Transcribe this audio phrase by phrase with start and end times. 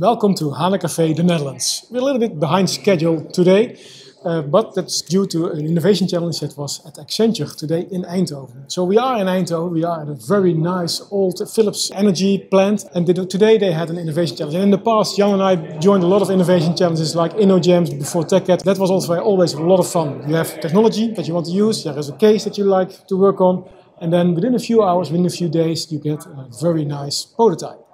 [0.00, 1.86] Welcome to Hana Cafe, the Netherlands.
[1.90, 3.78] We're a little bit behind schedule today,
[4.24, 8.72] uh, but that's due to an innovation challenge that was at Accenture today in Eindhoven.
[8.72, 12.86] So we are in Eindhoven, we are at a very nice old Philips energy plant,
[12.94, 14.54] and they do, today they had an innovation challenge.
[14.54, 17.98] And in the past, Jan and I joined a lot of innovation challenges like InnoJams
[17.98, 18.62] before TechEd.
[18.62, 20.26] That was also always a lot of fun.
[20.26, 23.06] You have technology that you want to use, there is a case that you like
[23.08, 23.68] to work on,
[24.00, 27.26] and then within a few hours, within a few days, you get a very nice
[27.26, 27.89] prototype.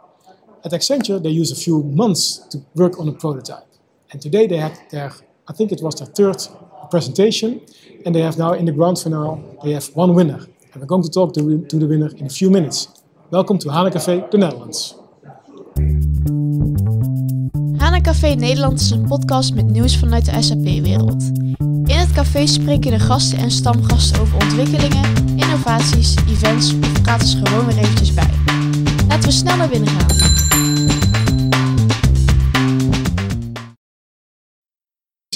[0.67, 3.69] At Accenture, they use a few months to work on a prototype.
[4.11, 5.13] And today they had their,
[5.47, 6.39] I think it was their third
[6.91, 7.61] presentation,
[8.05, 10.41] and they have now in the grand finale, they have one winner.
[10.73, 12.89] And we're going to talk to, the winner in a few minutes.
[13.31, 14.97] Welcome to Hana Café, the Netherlands.
[17.79, 21.23] Hana Café Nederland is een podcast met nieuws vanuit de SAP-wereld.
[21.85, 27.37] In het café spreken de gasten en stamgasten over ontwikkelingen, innovaties, events of praten ze
[27.45, 28.31] gewoon weer eventjes bij.
[29.09, 30.36] Laten we snel naar binnen gaan.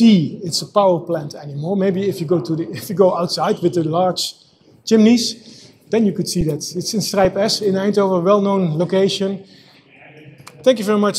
[0.00, 1.76] See it's a power plant anymore.
[1.76, 4.22] Maybe if you go to the, if you go outside with the large
[4.88, 5.24] chimneys,
[5.90, 6.60] then you could see that.
[6.78, 9.44] It's in Strijp S in Eindhoven, a well-known location.
[10.62, 11.18] Thank you very much,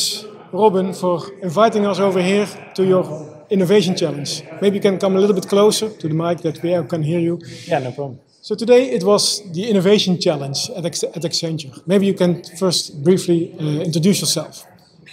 [0.54, 3.06] Robin, for inviting us over here to your
[3.50, 4.44] innovation challenge.
[4.62, 7.20] Maybe you can come a little bit closer to the mic that we can hear
[7.20, 7.40] you.
[7.68, 8.20] Yeah, no problem.
[8.44, 11.74] So today it was the innovation challenge at, at Accenture.
[11.86, 14.66] Maybe you can first briefly uh, introduce yourself.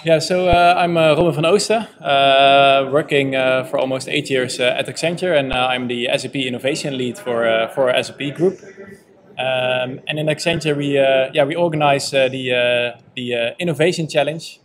[0.04, 4.60] Yeah, so uh, I'm uh, Robin van Oosten, uh, working uh, for almost eight years
[4.60, 8.60] uh, at Accenture, and uh, I'm the SAP Innovation Lead for for SAP Group.
[9.38, 10.94] Um, and in Accenture, we
[11.34, 14.60] yeah we organize the the Innovation Challenge.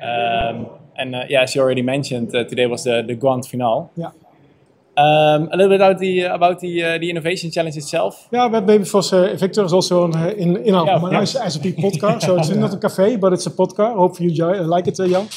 [0.00, 3.88] Um, and yeah, as you already mentioned, today was the the grand finale.
[3.96, 4.12] Yeah.
[4.96, 8.28] Um, a little bit about the about the uh, the innovation challenge itself.
[8.32, 11.34] Yeah, but maybe for uh, Victor is also on, uh, in in our yeah, nice
[11.34, 11.48] yeah.
[11.48, 12.22] SAP podcast.
[12.22, 13.94] so it's not a cafe, but it's a podcast.
[13.94, 14.30] Hope you
[14.64, 15.28] like it, uh, Jan.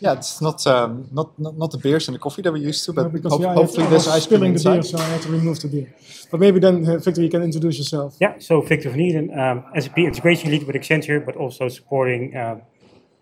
[0.00, 2.84] Yeah, it's not, um, not not not the beers and the coffee that we used
[2.84, 4.70] to, but no, because, ho yeah, hopefully there's ice cream inside.
[4.70, 5.94] the beer, so I had to remove the beer.
[6.30, 8.16] But maybe then, uh, Victor, you can introduce yourself.
[8.20, 12.60] Yeah, so Victor van Nieren, um, SAP integration lead with Accenture, but also supporting uh,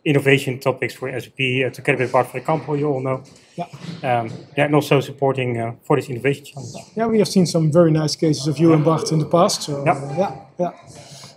[0.05, 3.23] innovation topics for SAP uh, together with Bart van Kampel, you all know.
[3.57, 3.67] Yeah.
[4.03, 6.75] Um, yeah, and also supporting uh, for this innovation challenge.
[6.97, 9.63] Yeah, we have seen some very nice cases of you and Bart in the past.
[9.63, 9.93] So, yeah.
[9.93, 10.73] Uh, yeah, yeah.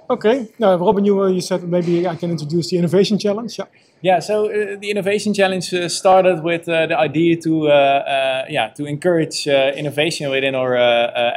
[0.09, 0.47] Okay.
[0.59, 3.57] Now, Robin, you, uh, you said maybe I can introduce the innovation challenge.
[3.57, 3.65] Yeah.
[4.01, 8.45] Yeah, so uh, the innovation challenge uh, started with uh, the idea to uh, uh,
[8.47, 10.77] yeah to encourage uh, innovation within our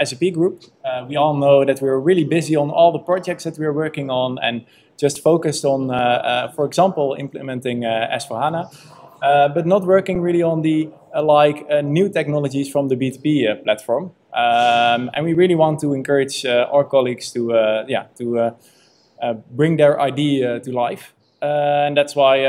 [0.05, 0.65] SAP group.
[1.09, 4.39] we all know that we're really busy on all the projects that we're working on
[4.43, 4.67] and
[5.01, 5.89] just focused on,
[6.55, 8.69] for example, implementing S4HANA.
[9.23, 13.63] Uh, but not working really on the uh, like uh, new technologies from the BTP
[13.65, 14.13] platform.
[14.33, 18.55] Um, and we really want to encourage our colleagues to yeah to
[19.51, 21.13] bring their idea to life.
[21.43, 22.47] and that's why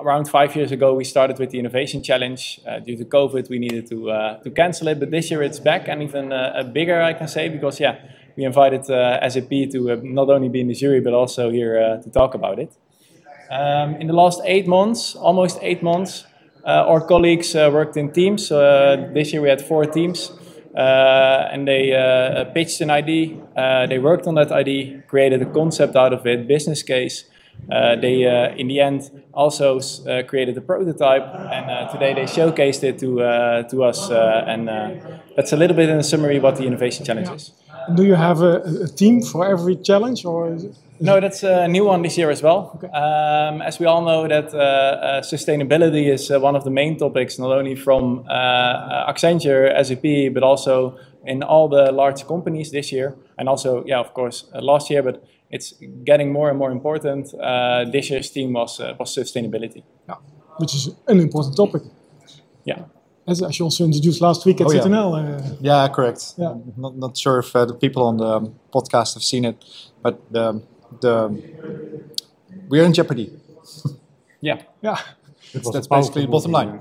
[0.00, 2.60] around five years ago, we started with the Innovation Challenge.
[2.66, 5.60] Uh, due to COVID, we needed to uh, to cancel it, but this year it's
[5.60, 7.96] back and even uh, bigger, I can say, because yeah,
[8.36, 12.34] we invited SAP to not only be in the jury but also here to talk
[12.34, 12.72] about it.
[13.50, 16.24] Um, in the last eight months, almost eight months,
[16.66, 18.50] uh, our colleagues uh, worked in teams.
[18.50, 20.32] Uh, this year we had four teams.
[20.76, 23.36] Uh, and they uh, pitched an idea.
[23.56, 27.26] Uh, they worked on that idea, created a concept out of it, business case.
[27.68, 28.24] they,
[28.58, 29.78] in the end, also
[30.26, 33.18] created a prototype, and today they showcased it to
[33.70, 34.10] to us.
[34.10, 34.68] and
[35.36, 37.52] that's a little bit in a summary what the innovation challenge is.
[37.94, 40.58] Do you have a, a team for every challenge, or?
[41.00, 42.72] No, that's a new one this year as well.
[42.76, 42.86] Okay.
[42.88, 46.96] Um, as we all know, that uh, uh, sustainability is uh, one of the main
[46.96, 50.96] topics, not only from uh, Accenture, SAP, but also
[51.26, 55.02] in all the large companies this year, and also, yeah, of course, uh, last year.
[55.02, 55.74] But it's
[56.04, 57.34] getting more and more important.
[57.34, 59.82] Uh, this year's theme was was sustainability.
[60.08, 60.16] Yeah,
[60.58, 61.82] which is an important topic.
[62.64, 62.84] Yeah.
[63.26, 65.58] As, as you also introduced last week at oh, CTNL.
[65.60, 65.82] Yeah.
[65.84, 66.34] yeah, correct.
[66.36, 66.54] Yeah.
[66.76, 69.64] not, not sure if the people on the podcast have seen it,
[70.02, 70.62] but the
[71.00, 71.42] the
[72.68, 73.32] we're in jeopardy.
[74.40, 74.98] yeah, yeah.
[75.52, 76.80] That's, that's basically the bottom line.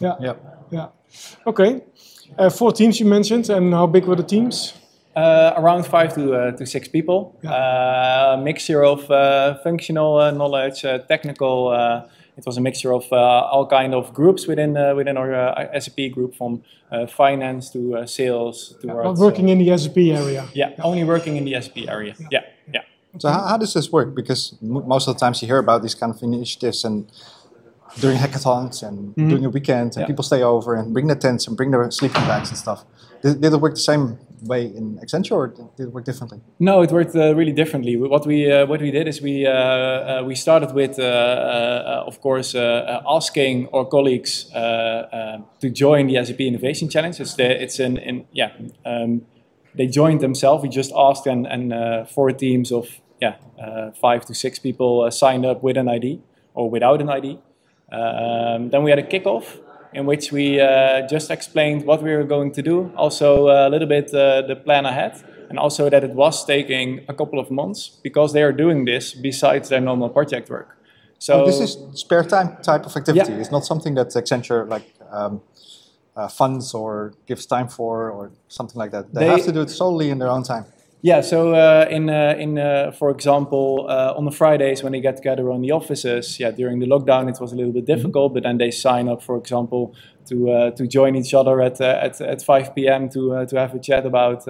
[0.00, 0.34] Yeah, yeah,
[0.70, 0.88] yeah.
[1.46, 1.82] Okay,
[2.38, 4.74] uh, four teams you mentioned, and how big were the teams?
[5.14, 7.38] Uh, around five to uh, to six people.
[7.42, 7.52] Yeah.
[7.52, 11.70] Uh, mixture of uh, functional uh, knowledge, technical.
[12.36, 15.80] It was a mixture of uh, all kind of groups within uh, within our uh,
[15.80, 16.62] SAP group, from
[17.08, 20.48] finance to sales to yeah, working in the SAP area.
[20.54, 22.14] Yeah, yeah, only working in the SAP area.
[22.30, 22.44] yeah.
[22.72, 22.82] yeah.
[23.18, 24.14] So how, how, does this work?
[24.14, 27.10] Because most of the times you hear about these kind of initiatives and
[28.00, 29.28] during hackathons and mm-hmm.
[29.28, 30.06] during a weekend, and yeah.
[30.06, 32.84] people stay over and bring their tents and bring their sleeping bags and stuff.
[33.22, 36.40] Did, did, it work the same way in Accenture, or did it work differently?
[36.58, 37.96] No, it worked uh, really differently.
[37.96, 42.04] What we uh, what we did is we uh, uh we started with, uh, uh,
[42.06, 44.44] of course, asking our colleagues
[45.60, 47.20] to join the SAP Innovation Challenge.
[47.20, 48.50] It's the, it's an, in yeah.
[48.84, 49.22] Um,
[49.74, 50.62] they joined themselves.
[50.62, 53.36] We just asked, and and four teams of yeah
[54.00, 56.20] five to six people signed up with an ID
[56.54, 57.38] or without an ID.
[57.90, 59.58] Um, then we had a kickoff
[59.94, 63.88] in which we uh, just explained what we were going to do, also a little
[63.88, 67.88] bit uh, the plan ahead, and also that it was taking a couple of months
[68.02, 70.78] because they are doing this besides their normal project work.
[71.18, 73.32] So this is spare time type of activity.
[73.32, 73.38] Yeah.
[73.38, 75.40] It's not something that Accenture like um,
[76.16, 79.12] uh, funds or gives time for or something like that.
[79.14, 80.64] They, they have to do it solely in their own time.
[81.04, 85.00] Yeah, so uh, in uh, in uh, for example, uh, on the Fridays when they
[85.00, 87.94] get together on the offices, yeah, during the lockdown it was a little bit mm-hmm.
[87.94, 88.34] difficult, mm-hmm.
[88.34, 89.96] but then they sign up, for example,
[90.26, 93.08] to uh, to join each other at uh, at at 5 p.m.
[93.08, 94.46] to to have a chat about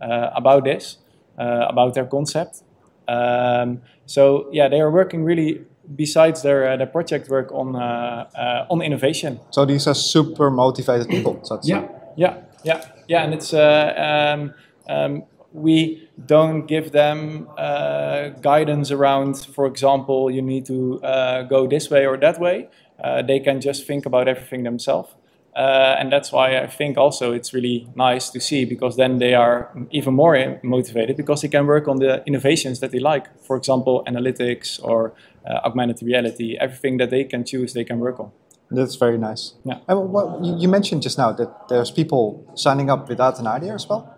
[0.00, 0.98] about this,
[1.38, 2.64] about their concept.
[3.06, 9.38] Um, so yeah, they are working really besides their their project work on on innovation.
[9.50, 11.38] So these are super motivated people.
[11.44, 11.86] So yeah,
[12.16, 13.54] yeah, yeah, yeah, and it's.
[13.54, 14.52] Um,
[14.88, 15.24] um,
[15.56, 21.90] we don't give them uh, guidance around, for example, you need to uh, go this
[21.90, 22.68] way or that way.
[23.02, 25.14] Uh, they can just think about everything themselves.
[25.54, 29.34] Uh, and that's why I think also it's really nice to see because then they
[29.34, 33.26] are even more motivated because they can work on the innovations that they like.
[33.42, 35.14] For example, analytics or
[35.48, 38.32] uh, augmented reality, everything that they can choose, they can work on.
[38.70, 39.54] That's very nice.
[39.64, 39.78] Yeah.
[39.88, 43.88] And what, you mentioned just now that there's people signing up without an idea as
[43.88, 44.15] well.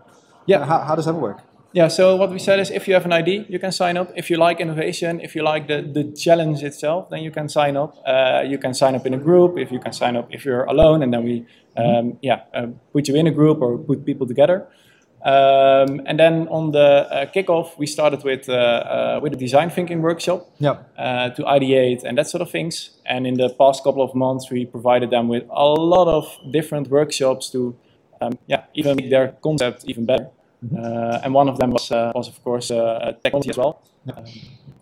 [0.48, 0.64] Yeah.
[0.64, 1.38] How, how does that work?
[1.72, 4.10] Yeah, so what we said is if you have an ID, you can sign up.
[4.16, 7.76] If you like innovation, if you like the, the challenge itself, then you can sign
[7.76, 7.94] up.
[8.06, 10.64] Uh, you can sign up in a group, if you can sign up if you're
[10.64, 11.46] alone, and then we
[11.76, 14.66] um, yeah, uh, put you in a group or put people together.
[15.24, 16.78] Um, and then on the
[17.12, 20.90] uh, kickoff, we started with uh, uh, with a design thinking workshop yep.
[20.96, 22.98] Uh, to ideate and that sort of things.
[23.04, 26.88] And in the past couple of months, we provided them with a lot of different
[26.88, 27.76] workshops to
[28.20, 30.30] um, yeah, even make their concept even better.
[30.62, 33.82] Uh, and one of them was, uh, was of course, uh, technology as well.
[34.14, 34.24] Um,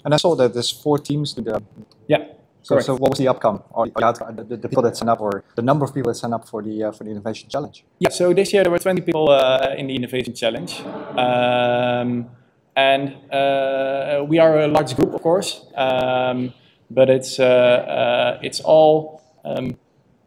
[0.05, 1.35] and I saw that there's four teams.
[1.35, 1.63] To the,
[2.09, 2.25] yeah.
[2.63, 5.63] So, so what was the outcome, or the, the, people that signed up, or the
[5.63, 7.85] number of people that signed up for the uh, for the innovation challenge?
[8.01, 8.09] Yeah.
[8.09, 10.81] So this year there were 20 people uh, in the innovation challenge,
[11.17, 12.29] um,
[12.75, 16.53] and uh, we are a large group, of course, um,
[16.91, 19.77] but it's it's all um,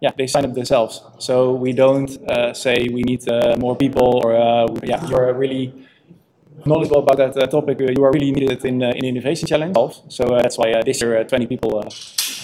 [0.01, 1.01] yeah, they sign up themselves.
[1.19, 5.73] So we don't uh, say we need uh, more people or uh, yeah, you're really
[6.65, 7.79] knowledgeable about that uh, topic.
[7.79, 9.75] you are really needed in uh, in innovation challenge.
[10.09, 11.83] So uh, that's why this year 20 people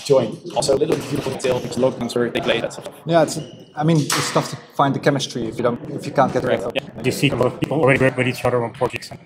[0.06, 0.38] joined.
[0.56, 2.62] Also a little bit of detail because lockdowns were take place.
[2.62, 2.90] That stuff.
[3.06, 3.40] Yeah, it's.
[3.78, 6.44] I mean, it's tough to find the chemistry if you don't if you can't get
[6.44, 6.62] right.
[6.74, 7.04] Yeah.
[7.04, 9.20] You see a lot of people already work with each other on projects and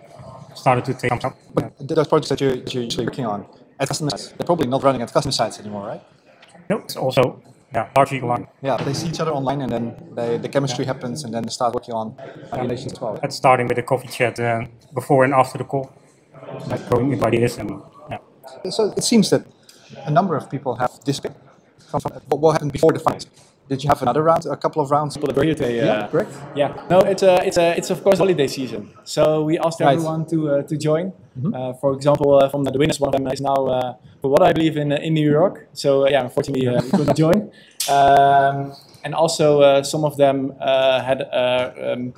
[0.56, 1.34] started to take some.
[1.54, 3.46] But those projects that you're, you're usually working on
[3.80, 6.04] at customer sites, they're probably not running at customer sites anymore, right?
[6.70, 7.42] No, it's also
[7.74, 8.48] yeah, largely online.
[8.62, 10.94] Yeah, they see each other online and then they, the chemistry yeah.
[10.94, 12.16] happens and then they start working on
[12.52, 13.20] simulations as well.
[13.22, 15.92] That's starting with a coffee chat uh, before and after the call,
[16.68, 18.18] like going with ideas and yeah.
[18.70, 19.46] So it seems that
[20.06, 21.36] a number of people have disappeared
[21.90, 23.26] from, from what happened before the fight.
[23.70, 25.16] Did you have another round, a couple of rounds?
[25.16, 26.32] People agree with yeah, yeah, correct.
[26.56, 28.92] Yeah, no, it's a, it's a, it's of course holiday season.
[29.04, 29.94] So we asked right.
[29.94, 31.14] everyone to uh, to join.
[31.38, 31.54] Mm-hmm.
[31.54, 34.42] Uh, for example, uh, from the winners, one of them is now, uh, for what
[34.42, 35.68] I believe, in in New York.
[35.74, 37.52] So yeah, unfortunately, uh, we couldn't join.
[37.88, 42.14] Um, and also, uh, some of them had um,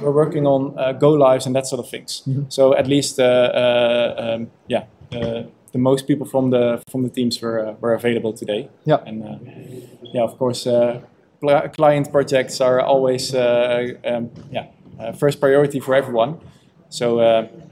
[0.00, 2.22] were working on go lives and that sort of things.
[2.26, 2.44] Mm-hmm.
[2.48, 4.84] So at least, um, yeah
[5.74, 8.70] the most people from the from the teams were uh, were available today.
[8.84, 9.08] Yeah.
[9.08, 9.38] And uh,
[10.14, 11.00] yeah, of course, uh,
[11.76, 14.66] client projects are always um, yeah
[15.18, 16.38] first priority for everyone.
[16.88, 17.20] So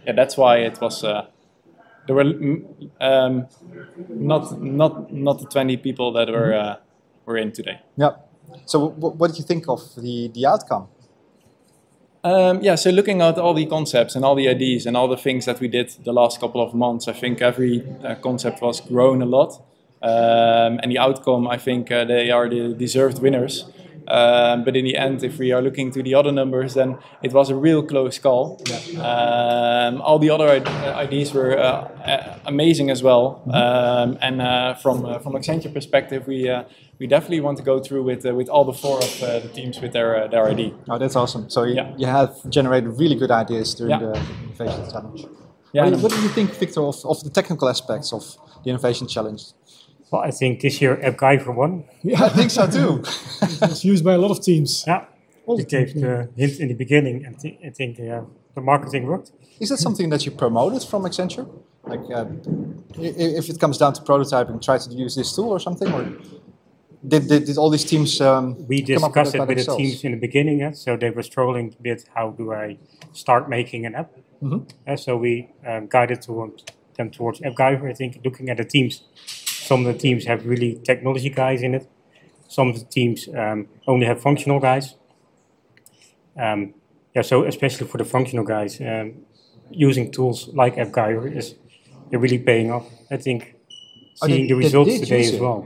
[0.06, 1.02] yeah, that's why it was.
[2.06, 2.28] there were
[3.00, 3.46] um,
[4.08, 6.76] not not not the twenty people that were
[7.26, 7.78] were in today.
[7.96, 8.16] Yeah.
[8.66, 10.88] So, what did you think of the the outcome?
[12.24, 15.16] Um, yeah, so looking at all the concepts and all the ideas and all the
[15.16, 18.80] things that we did the last couple of months, I think every uh, concept was
[18.80, 19.60] grown a lot.
[20.02, 23.64] Um, and the outcome, I think uh, they are the deserved winners.
[24.08, 27.32] Um, but in the end, if we are looking to the other numbers, then it
[27.32, 28.60] was a real close call.
[28.66, 29.00] Yeah.
[29.00, 33.42] Um, all the other ideas were uh, amazing as well.
[33.52, 36.64] Um, and uh, from uh, from Accenture perspective, we uh,
[36.98, 39.48] we definitely want to go through with uh, with all the four of uh, the
[39.48, 40.74] teams with their their ID.
[40.88, 41.48] Oh, that's awesome!
[41.50, 41.94] So you, yeah.
[41.96, 43.98] you have generated really good ideas during yeah.
[43.98, 44.12] the
[44.44, 45.26] innovation challenge.
[45.72, 45.84] Yeah.
[45.84, 49.42] What, what do you think, Victor, of, of the technical aspects of the innovation challenge?
[50.12, 51.84] Well, I think this year AppGyver won.
[52.02, 53.02] Yeah, I think so too.
[53.62, 54.84] it's used by a lot of teams.
[54.86, 55.06] Yeah.
[55.46, 58.20] All we gave the hint in the beginning, and th- I think uh,
[58.54, 59.32] the marketing worked.
[59.58, 61.48] Is that something that you promoted from Accenture?
[61.84, 62.26] Like, uh,
[62.98, 66.02] if it comes down to prototyping, try to use this tool or something, or
[67.06, 68.20] did, did, did all these teams?
[68.20, 70.72] Um, we discussed it with the teams in the beginning, yeah?
[70.72, 72.04] so they were struggling a bit.
[72.14, 72.78] How do I
[73.12, 74.12] start making an app?
[74.42, 74.60] Mm-hmm.
[74.86, 76.64] Uh, so we uh, guided towards,
[76.96, 77.90] them towards AppGyver.
[77.90, 79.02] I think looking at the teams,
[79.72, 81.84] some of the teams have really technology guys in it.
[82.56, 84.86] Some of the teams um, only have functional guys.
[86.44, 86.74] Um,
[87.14, 89.06] yeah, so especially for the functional guys, um,
[89.70, 91.54] using tools like AppGyver is
[92.10, 92.86] really paying off.
[93.10, 93.40] I think
[94.22, 95.60] seeing the results today as well.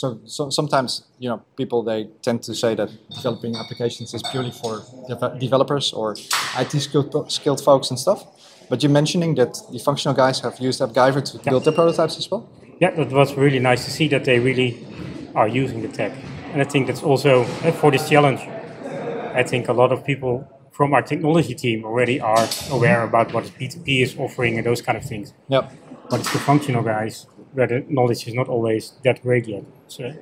[0.00, 4.50] So, so, sometimes you know people they tend to say that developing applications is purely
[4.50, 6.16] for de- developers or
[6.60, 8.20] IT skilled, skilled folks and stuff.
[8.68, 11.50] But you're mentioning that the functional guys have used AppGyver to yeah.
[11.50, 12.42] build their prototypes as well.
[12.80, 14.84] Yeah, that was really nice to see that they really
[15.34, 16.12] are using the tech,
[16.52, 18.40] and I think that's also uh, for this challenge.
[19.34, 23.44] I think a lot of people from our technology team already are aware about what
[23.44, 25.32] BTP is offering and those kind of things.
[25.48, 25.72] Yep.
[26.10, 29.64] But it's the functional guys where the knowledge is not always that great yet.
[29.86, 30.12] So,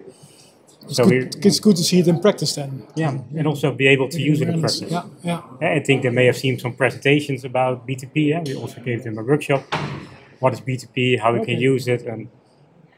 [0.83, 2.87] it's, so good, it's good to see it in practice then.
[2.95, 4.91] Yeah, and also be able to use it in practice.
[4.91, 5.41] Yeah, yeah.
[5.61, 8.29] I think they may have seen some presentations about BTP.
[8.29, 8.43] Yeah?
[8.45, 9.63] We also gave them a workshop.
[10.41, 11.19] What is BTP?
[11.21, 11.53] How we okay.
[11.53, 12.29] can use it, and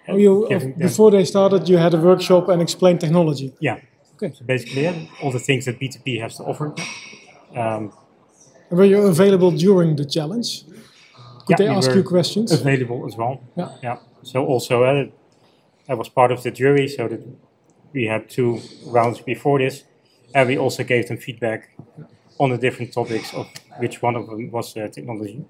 [0.08, 3.52] oh, you, before they started, you had a workshop and explained technology.
[3.60, 3.80] Yeah.
[4.14, 4.34] Okay.
[4.34, 6.74] So basically, yeah, all the things that BTP has to offer.
[7.56, 7.92] Um,
[8.70, 10.64] were you available during the challenge?
[11.46, 12.52] Could yeah, they ask you questions?
[12.52, 13.42] Available as well.
[13.56, 13.68] Yeah.
[13.82, 13.98] Yeah.
[14.22, 15.06] So also, uh,
[15.88, 17.20] I was part of the jury, so that
[17.92, 19.84] we had two rounds before this,
[20.34, 21.70] and we also gave them feedback
[22.38, 25.44] on the different topics of which one of them was uh, technology.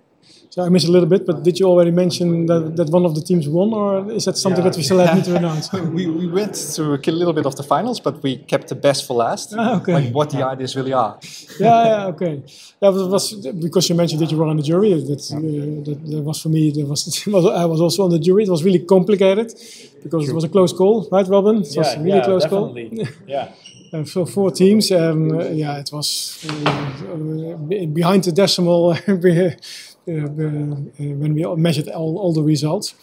[0.55, 3.17] So I missed a little bit, but did you already mention that, that one of
[3.17, 4.71] the teams won, or is that something yeah.
[4.71, 5.73] that we still have to announce?
[5.99, 9.05] we, we went through a little bit of the finals, but we kept the best
[9.05, 9.53] for last.
[9.59, 9.95] Ah, okay.
[9.95, 11.19] Like what the ideas really are.
[11.59, 12.45] yeah, yeah, okay.
[12.79, 14.95] That was, was, because you mentioned that you were on the jury.
[14.95, 15.41] That, uh,
[15.87, 16.71] that, that, was for me.
[16.71, 18.45] That was, I was also on the jury.
[18.45, 19.49] It was really complicated
[20.05, 20.33] because True.
[20.33, 21.57] it was a close call, right, Robin?
[21.57, 22.91] It was yeah, a really yeah, close definitely.
[22.91, 23.07] call.
[23.27, 23.53] yeah.
[23.93, 28.97] Uh, so four teams, um, uh, yeah, it was uh, behind the decimal.
[30.07, 30.27] Uh, uh,
[31.21, 32.95] when we measured all, all the results.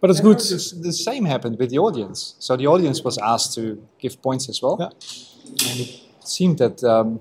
[0.00, 0.38] But it's good.
[0.38, 2.34] The same happened with the audience.
[2.38, 4.76] So the audience was asked to give points as well.
[4.78, 5.70] Yeah.
[5.70, 7.20] And it seemed that um,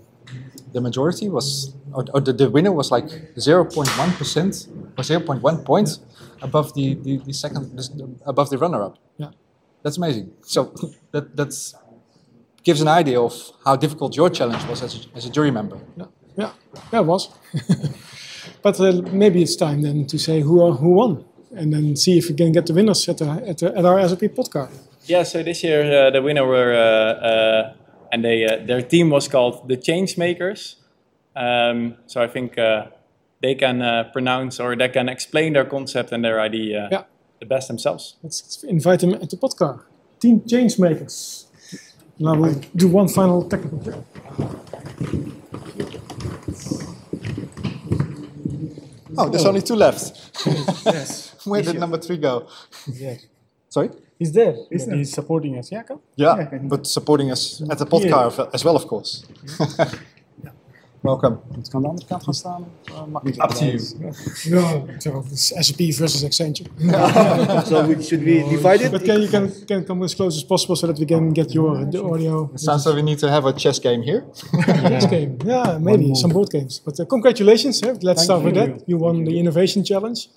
[0.74, 4.68] the majority was, or, or the, the, winner was like 0.1%
[4.98, 6.00] or 0.1 points
[6.42, 8.98] above the, the, the second, above the runner up.
[9.18, 9.32] Yeah.
[9.84, 10.32] That's amazing.
[10.42, 10.74] So
[11.12, 11.76] that that's
[12.64, 15.80] gives an idea of how difficult your challenge was as a, as a jury member.
[15.96, 16.52] Yeah, yeah,
[16.92, 17.30] yeah it was.
[18.68, 21.24] But uh, maybe it's time then to say who uh, who won,
[21.56, 24.06] and then see if we can get the winners at, the, at, the, at our
[24.10, 24.76] SAP podcast.
[25.06, 27.74] Yeah, so this year uh, the winner were, uh, uh,
[28.12, 30.76] and they their team was called the Changemakers.
[31.34, 32.56] Um, so I think
[33.42, 37.04] they can pronounce or they can explain their concept and their idea yeah.
[37.40, 38.18] the best themselves.
[38.22, 39.84] Let's invite them at the podcast.
[40.20, 41.46] Team Changemakers.
[42.20, 44.04] Now we'll do one final technical check.
[49.18, 49.50] Oh, there's oh.
[49.50, 50.46] only two left.
[50.86, 51.36] yes.
[51.46, 52.48] Where did number three go?
[52.88, 53.26] Yes.
[53.70, 53.90] Sorry?
[54.20, 54.56] He's there.
[54.72, 55.72] He's, he's supporting us.
[55.72, 56.02] Yeah, come.
[56.16, 58.46] Yeah, yeah but supporting us at the podcast yeah.
[58.54, 59.26] as well, of course.
[61.08, 61.38] Welcome.
[61.56, 62.66] Het kan de andere kant gaan staan.
[62.92, 63.80] Uh, Up to you.
[64.50, 66.70] no, so it's SAP versus Accenture.
[67.70, 68.92] so we, should we divide it?
[68.92, 71.54] But can you can, can come as close as possible so that we can get
[71.54, 72.50] your the audio.
[72.54, 74.26] It sounds like we need to have a chess game here.
[74.90, 76.82] chess game, yeah, maybe some board games.
[76.86, 77.82] But uh, congratulations.
[77.84, 77.88] Eh?
[77.88, 78.84] Let's Thank start with that.
[78.86, 80.30] You won the innovation challenge,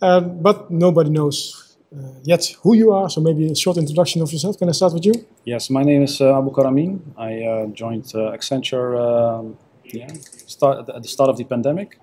[0.00, 3.10] uh, but nobody knows uh, yet who you are.
[3.10, 4.56] So maybe a short introduction of yourself.
[4.58, 5.14] Can I start with you?
[5.44, 7.00] Yes, my name is uh, Abu Karamin.
[7.16, 9.56] I uh, joined Accenture um,
[9.92, 10.08] yeah,
[10.46, 11.98] start at the start of the pandemic.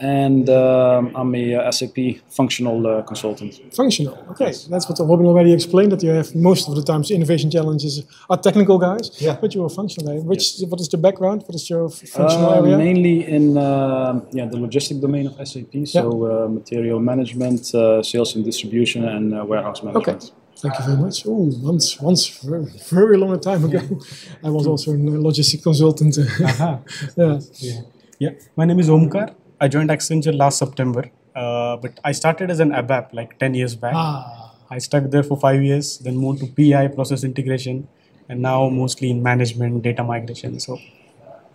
[0.00, 1.98] And um, I'm a uh, SAP
[2.30, 3.60] functional uh, consultant.
[3.74, 4.46] Functional, okay.
[4.46, 4.64] Yes.
[4.64, 5.92] That's what Robin already explained.
[5.92, 9.36] That you have most of the times innovation challenges are technical guys, yeah.
[9.38, 10.18] but you're a functional guy.
[10.24, 10.70] Which yes.
[10.70, 11.42] what is the background?
[11.46, 12.78] What is your functional uh, area?
[12.78, 15.74] Mainly in uh, yeah the logistic domain of SAP.
[15.84, 16.44] So yeah.
[16.44, 20.24] Uh, material management, uh, sales and distribution, and warehouse management.
[20.24, 20.34] Okay.
[20.60, 21.26] Thank you very much.
[21.26, 23.80] Oh, once, once, very, very long time ago,
[24.44, 26.18] I was also a logistic consultant.
[26.40, 26.78] yeah.
[27.16, 27.80] yeah.
[28.18, 28.30] Yeah.
[28.56, 29.34] My name is Omkar.
[29.58, 33.74] I joined Accenture last September, uh, but I started as an ABAP like 10 years
[33.74, 33.94] back.
[33.94, 34.54] Ah.
[34.70, 37.88] I stuck there for five years, then moved to PI, process integration,
[38.28, 40.60] and now mostly in management, data migration.
[40.60, 40.78] So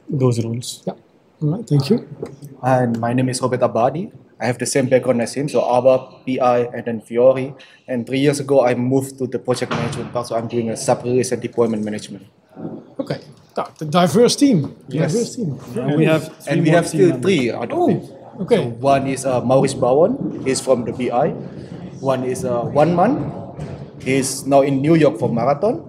[0.10, 0.84] those roles.
[0.86, 0.94] Yeah.
[1.42, 1.68] All right.
[1.68, 2.08] Thank you.
[2.64, 4.12] And my name is Robert Abadi.
[4.40, 7.54] I have the same background as him, so ABAP, PI, and then Fiori.
[7.88, 10.76] And three years ago, I moved to the project management part, so I'm doing a
[10.78, 12.28] sub release and deployment management.
[13.00, 13.20] Okay.
[13.80, 14.76] The diverse team.
[14.90, 15.14] Yes.
[15.14, 15.60] Diverse team.
[15.80, 18.04] And we have and we have still three out of Oh, it.
[18.42, 18.68] okay.
[18.68, 21.30] One is uh, Maurice Bawon, he's from the BI.
[22.04, 23.32] One is uh, One Man,
[24.02, 25.80] he's now in New York for marathon,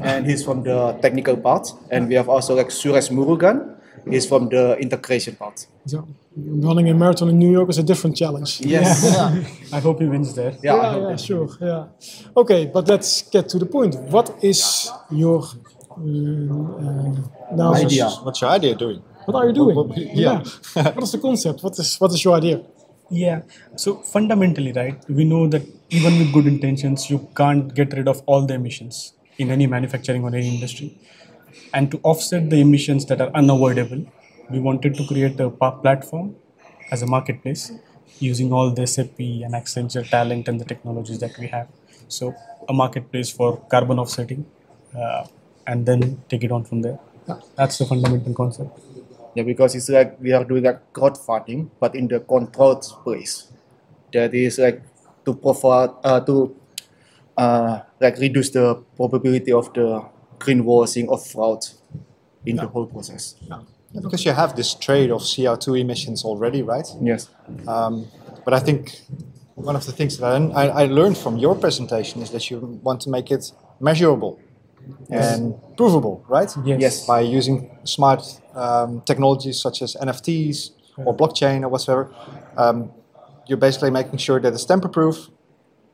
[0.00, 1.68] and he's from the technical part.
[1.90, 3.76] And we have also like Suresh Murugan,
[4.08, 5.66] he's from the integration part.
[5.86, 8.60] So, running a marathon in New York is a different challenge.
[8.60, 9.16] Yes.
[9.72, 10.52] I hope he wins there.
[10.62, 11.48] Yeah, yeah, yeah, that- sure.
[11.60, 11.86] Yeah.
[12.36, 13.94] Okay, but let's get to the point.
[13.96, 15.42] What is your
[15.90, 18.08] uh, uh, Idea.
[18.22, 19.02] What's your idea doing?
[19.26, 19.76] What are you doing?
[19.76, 20.38] What- what- yeah.
[20.94, 21.62] what is the concept?
[21.62, 22.62] What is what is your idea?
[23.10, 23.42] Yeah.
[23.76, 28.22] So fundamentally, right, we know that even with good intentions, you can't get rid of
[28.26, 30.96] all the emissions in any manufacturing or any industry.
[31.72, 34.04] And to offset the emissions that are unavoidable,
[34.50, 36.36] we wanted to create a platform
[36.90, 37.72] as a marketplace
[38.18, 41.68] using all the SAP and Accenture talent and the technologies that we have.
[42.08, 42.34] So
[42.68, 44.46] a marketplace for carbon offsetting,
[44.96, 45.26] uh,
[45.66, 46.98] and then take it on from there.
[47.56, 48.78] That's the fundamental concept.
[49.34, 53.48] Yeah, because it's like we are doing like crowdfunding, but in the controlled space.
[54.12, 54.82] That is like
[55.24, 56.56] to provide uh, to
[57.36, 60.04] uh, like reduce the probability of the
[60.44, 61.62] greenwashing or fraud
[62.46, 63.34] in the whole process.
[63.92, 66.88] Because you have this trade of CO2 emissions already, right?
[67.00, 67.28] Yes.
[67.66, 68.06] Um,
[68.44, 69.00] but I think
[69.54, 70.24] one of the things that
[70.62, 74.38] I, I learned from your presentation is that you want to make it measurable
[75.10, 76.50] and provable, right?
[76.64, 76.80] Yes.
[76.80, 77.06] Yes.
[77.06, 78.22] By using smart
[78.54, 80.70] um, technologies such as NFTs
[81.04, 82.12] or blockchain or whatsoever,
[82.56, 82.90] um,
[83.46, 85.28] you're basically making sure that it's tamper-proof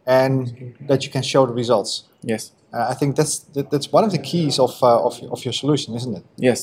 [0.06, 2.04] and that you can show the results.
[2.22, 2.52] Yes.
[2.76, 5.52] Uh, I think that's that, that's one of the keys of, uh, of of your
[5.52, 6.24] solution, isn't it?
[6.36, 6.60] Yes.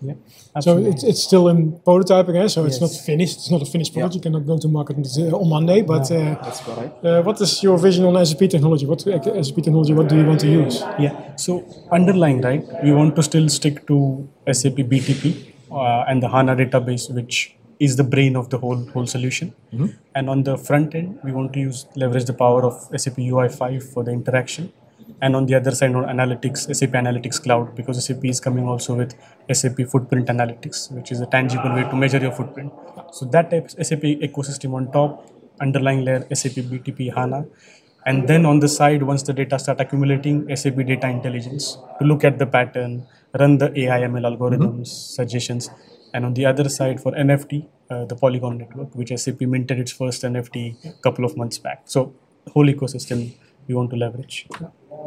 [0.00, 0.14] Yeah.
[0.60, 2.48] So it's, it's still in prototyping, eh?
[2.48, 3.36] so it's not finished.
[3.38, 4.14] It's not a finished product.
[4.14, 5.82] You cannot go to market uh, on Monday.
[5.82, 7.04] But uh, That's correct.
[7.04, 8.86] uh, what is your vision on SAP technology?
[8.86, 9.94] What uh, SAP technology?
[9.94, 10.82] What do you want to use?
[10.98, 11.34] Yeah.
[11.36, 16.56] So underlying, right, we want to still stick to SAP BTP uh, and the HANA
[16.56, 19.54] database, which is the brain of the whole whole solution.
[20.14, 23.92] And on the front end, we want to use leverage the power of SAP UI5
[23.92, 24.72] for the interaction.
[25.20, 28.94] And on the other side, on analytics, SAP Analytics Cloud, because SAP is coming also
[28.94, 29.14] with
[29.52, 32.72] SAP Footprint Analytics, which is a tangible way to measure your footprint.
[33.12, 35.28] So that type of SAP ecosystem on top,
[35.60, 37.46] underlying layer SAP BTP HANA,
[38.06, 42.24] and then on the side, once the data start accumulating, SAP Data Intelligence to look
[42.24, 43.06] at the pattern,
[43.38, 45.68] run the AI ML algorithms, suggestions.
[46.14, 49.92] And on the other side, for NFT, uh, the Polygon network, which SAP minted its
[49.92, 51.82] first NFT a couple of months back.
[51.84, 52.14] So,
[52.54, 53.34] whole ecosystem
[53.66, 54.46] we want to leverage.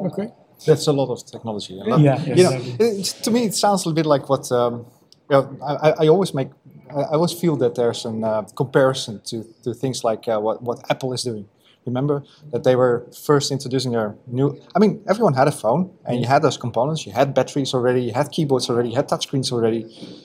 [0.08, 0.30] Okay.
[0.66, 1.80] That's a lot of technology.
[1.80, 2.88] a lot- Yeah, you know, exactly.
[3.02, 4.52] it's, to me, it sounds a little bit like what.
[4.52, 4.86] Um,
[5.30, 6.50] you know, I, I- I always make.
[6.96, 10.62] I I always feel that there's a uh, comparison to, to things like uh, what,
[10.62, 11.46] what Apple is doing.
[11.86, 14.48] Remember that they were first introducing their new.
[14.76, 17.06] I mean, everyone had a phone, and you had those components.
[17.08, 18.02] You had batteries already.
[18.08, 18.90] You had keyboards already.
[18.90, 19.82] You had touchscreens already.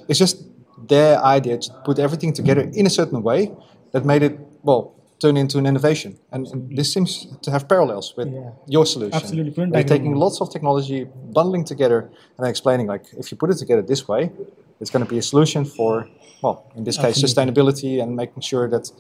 [0.08, 0.36] It's just
[0.88, 3.40] their idea to put everything together in a certain way
[3.92, 6.18] that made it well turn into an innovation.
[6.32, 8.50] And, and this seems to have parallels with Yeah.
[8.66, 9.14] your solution.
[9.14, 11.04] Absolutely, couldn't agree taking lots of technology,
[11.38, 14.30] bundling together, and then explaining like if you put it together this way,
[14.80, 16.08] it's going to be a solution for
[16.42, 18.90] well, in this case, sustainability and making sure that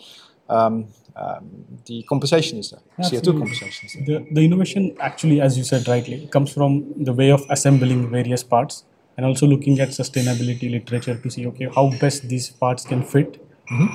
[0.48, 3.40] um, um, the compensation is there, CO2 Absolutely.
[3.40, 4.04] compensation is there.
[4.20, 8.42] The, the innovation actually, as you said rightly, comes from the way of assembling various
[8.42, 8.84] parts
[9.16, 13.42] and also looking at sustainability literature to see okay how best these parts can fit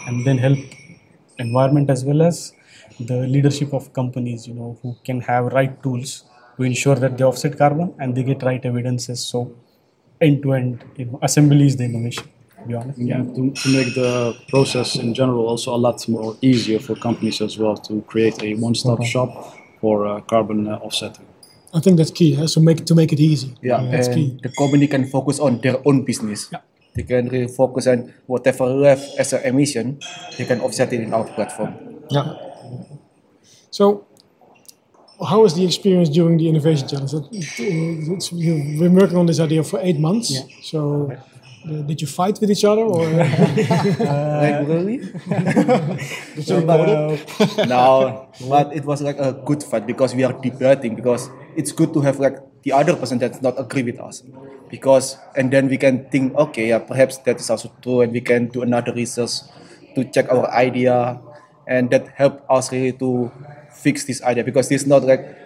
[0.07, 0.60] and then help
[1.45, 2.38] environment as well as
[3.12, 6.10] the leadership of companies you know who can have right tools
[6.58, 9.39] to ensure that they offset carbon and they get right evidences so
[10.27, 12.25] end to end you know assembly is the innovation
[12.62, 14.12] to be honest Yeah, to, to make the
[14.54, 18.49] process in general also a lot more easier for companies as well to create a
[18.67, 19.30] one-stop shop
[19.82, 21.25] for uh, carbon uh, offsetting.
[21.73, 22.32] I think that's key.
[22.41, 22.45] eh?
[22.54, 23.56] So make to make it easy.
[23.62, 24.27] Yeah, that's and key.
[24.43, 26.39] the company can focus on their own business.
[26.51, 26.60] Yeah.
[26.93, 29.99] They can really focus on whatever left as an emission,
[30.38, 31.73] they can offset it in our platform.
[32.10, 32.36] Yeah.
[33.69, 34.06] So,
[35.25, 37.13] how was the experience during the innovation challenge?
[37.13, 40.32] Uh, it's- You've been working on this idea for eight months.
[40.32, 40.43] Yeah.
[40.63, 41.12] So,
[41.63, 44.97] uh, did you fight with each other, or like really?
[47.67, 51.93] no, but it was like a good fight because we are debating because it's good
[51.93, 54.24] to have like the other person that's not agree with us
[54.69, 58.21] because and then we can think okay yeah perhaps that is also true and we
[58.21, 59.41] can do another research
[59.95, 61.19] to check our idea
[61.67, 63.32] and that help us really to
[63.74, 65.38] fix this idea because it's not like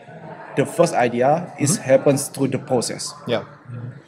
[0.55, 1.83] the first idea is mm-hmm.
[1.83, 3.13] happens through the process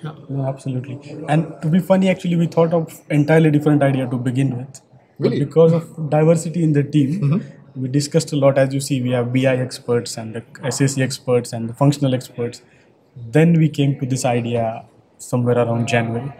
[0.04, 0.14] Yeah.
[0.30, 1.00] No, absolutely.
[1.28, 4.82] And to be funny, actually, we thought of entirely different idea to begin with.
[5.20, 5.40] Really?
[5.40, 7.82] But because of diversity in the team, mm-hmm.
[7.82, 8.58] we discussed a lot.
[8.58, 12.62] As you see, we have BI experts and the SAC experts and the functional experts.
[13.38, 14.86] Then we came to this idea
[15.18, 16.32] somewhere around January,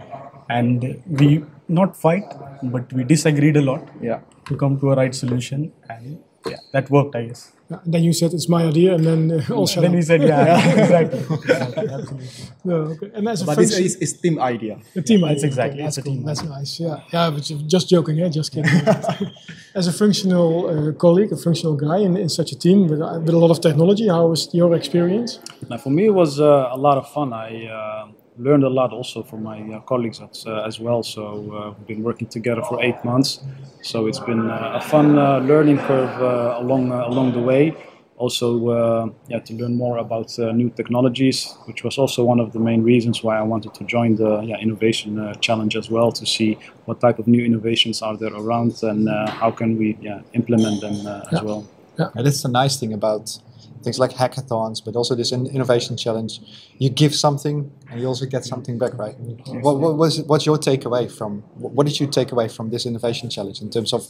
[0.50, 2.26] and we not fight,
[2.64, 4.20] but we disagreed a lot Yeah.
[4.46, 7.52] to come to a right solution, and yeah, that worked, I guess.
[7.70, 9.82] Yeah, and then you said it's my idea, and then uh, also.
[9.82, 12.28] then we said, yeah, exactly, exactly, absolutely.
[12.64, 13.12] No, okay.
[13.14, 14.80] And as a But it's, function- it's, it's team idea.
[14.96, 15.46] A team It's idea.
[15.48, 16.14] exactly, That's it's a cool.
[16.16, 16.80] team That's nice.
[16.80, 17.30] Yeah, yeah.
[17.30, 18.30] But just joking, yeah.
[18.30, 18.72] Just kidding.
[19.76, 23.20] As a functional uh, colleague, a functional guy in, in such a team with, uh,
[23.20, 25.40] with a lot of technology, how was your experience?
[25.70, 27.34] Now, for me, it was uh, a lot of fun.
[27.34, 31.04] I uh, learned a lot also from my uh, colleagues as, uh, as well.
[31.04, 33.42] So uh, we've been working together for eight months.
[33.82, 37.76] So it's been uh, a fun uh, learning curve uh, along uh, along the way.
[38.18, 42.52] Also, uh, yeah, to learn more about uh, new technologies, which was also one of
[42.52, 46.12] the main reasons why I wanted to join the yeah, innovation uh, challenge as well
[46.12, 49.96] to see what type of new innovations are there around and uh, how can we
[50.02, 51.68] yeah, implement them uh, as well.
[52.16, 53.38] And that's the nice thing about
[53.84, 56.40] things like hackathons, but also this in- innovation challenge.
[56.78, 59.16] You give something, and you also get something back, right?
[59.48, 61.42] What, what was what's your takeaway from?
[61.56, 64.08] What did you take away from this innovation challenge in terms of?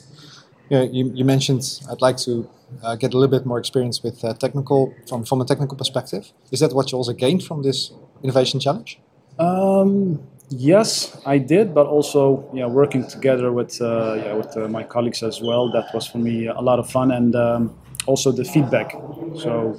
[0.69, 2.49] You, know, you, you mentioned I'd like to
[2.83, 6.33] uh, get a little bit more experience with uh, technical from from a technical perspective.
[6.51, 8.99] Is that what you also gained from this innovation challenge?
[9.39, 14.83] Um, yes, I did, but also yeah, working together with uh, yeah, with uh, my
[14.83, 15.71] colleagues as well.
[15.71, 17.77] That was for me a lot of fun, and um,
[18.07, 18.91] also the feedback.
[19.35, 19.77] So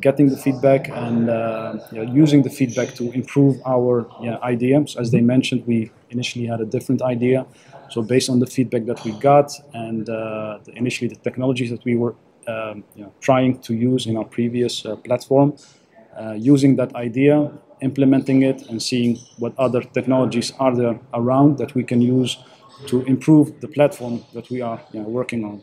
[0.00, 4.96] getting the feedback and uh, yeah, using the feedback to improve our yeah, ideas.
[4.96, 7.46] As they mentioned, we initially had a different idea.
[7.90, 11.84] So based on the feedback that we got and uh, the, initially the technologies that
[11.84, 12.14] we were
[12.46, 15.56] um, you know, trying to use in our previous uh, platform,
[16.18, 21.74] uh, using that idea, implementing it, and seeing what other technologies are there around that
[21.74, 22.38] we can use
[22.86, 25.62] to improve the platform that we are you know, working on.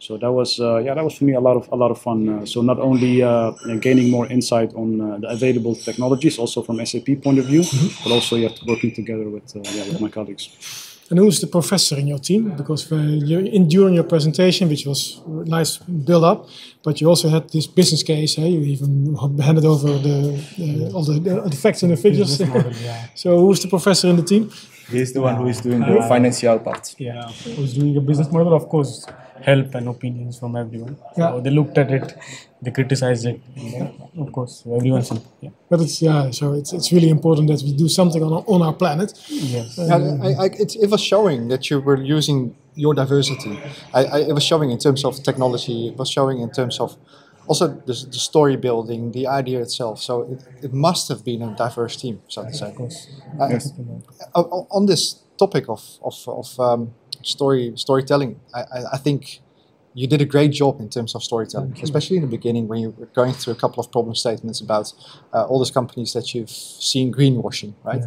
[0.00, 1.98] So that was uh, yeah that was for me a lot of a lot of
[2.00, 2.28] fun.
[2.28, 6.84] Uh, so not only uh, gaining more insight on uh, the available technologies, also from
[6.86, 7.64] SAP point of view,
[8.04, 10.88] but also yeah, working together with uh, yeah, with my colleagues.
[11.10, 12.50] And who's the professor in your team?
[12.54, 16.48] Because uh, you, in, during your presentation, which was nice build up,
[16.82, 18.38] but you also had this business case.
[18.38, 18.44] Eh?
[18.44, 22.36] You even handed over the, uh, all the, the facts and the figures.
[22.36, 23.06] Business model, yeah.
[23.14, 24.50] so who's the professor in the team?
[24.90, 26.94] He's the one who is doing the financial part.
[26.98, 29.06] Yeah, who's doing the business model, of course,
[29.42, 30.96] help and opinions from everyone.
[31.16, 31.40] So Yeah.
[31.42, 32.14] they looked at it,
[32.62, 33.90] they criticized it, you know,
[34.22, 35.26] of course, so everyone's input.
[35.40, 35.50] Yeah.
[35.70, 38.62] But it's yeah, so it's, it's really important that we do something on our, on
[38.62, 39.12] our planet.
[39.28, 39.78] Yes.
[39.78, 43.58] And I, I, it, it was showing that you were using your diversity.
[43.94, 45.88] I, I, it was showing in terms of technology.
[45.88, 46.96] It was showing in terms of
[47.46, 50.00] also the, the story building, the idea itself.
[50.02, 52.74] So it, it must have been a diverse team, so to say.
[53.40, 53.72] Uh, Yes.
[54.34, 56.90] o- o- on this topic of of, of um,
[57.28, 59.40] story storytelling, I, I, I think
[59.94, 62.90] you did a great job in terms of storytelling, especially in the beginning when you
[62.98, 64.92] were going through a couple of problem statements about
[65.34, 66.50] uh, all those companies that you've
[66.90, 68.02] seen greenwashing, right?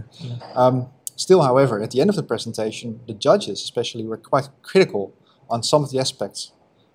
[0.56, 5.14] Um, still, however, at the end of the presentation, the judges especially were quite critical
[5.50, 6.54] on some of the aspects,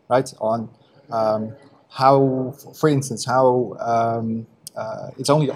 [0.08, 0.32] right?
[0.40, 0.70] On
[1.10, 1.54] um,
[1.90, 5.50] how, for instance, how um, uh, it's only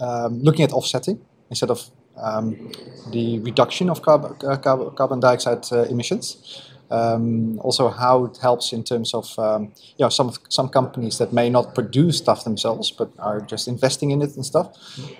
[0.00, 2.72] um, looking at offsetting instead of um,
[3.10, 6.70] the reduction of carbon, uh, carbon, carbon dioxide uh, emissions.
[6.90, 11.32] Um, also, how it helps in terms of um, you know some some companies that
[11.32, 14.68] may not produce stuff themselves but are just investing in it and stuff.